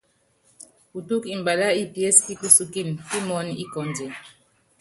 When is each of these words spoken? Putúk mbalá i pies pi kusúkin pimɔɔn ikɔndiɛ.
Putúk 0.91 1.23
mbalá 1.39 1.69
i 1.81 1.83
pies 1.93 2.17
pi 2.25 2.33
kusúkin 2.41 2.89
pimɔɔn 3.07 3.47
ikɔndiɛ. 3.63 4.09